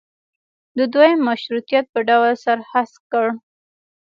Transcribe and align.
د 0.77 0.79
دویم 0.93 1.19
مشروطیت 1.29 1.85
په 1.93 1.99
ډول 2.07 2.31
سر 2.43 2.57
هسک 2.71 3.01
کړ. 3.11 3.27